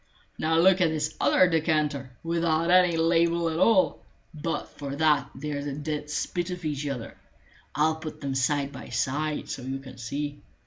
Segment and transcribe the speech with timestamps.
[0.39, 3.99] Now look at this other decanter, without any label at all;
[4.33, 7.15] but for that they're the dead spit of each other.
[7.75, 10.41] I'll put them side by side, so you can see.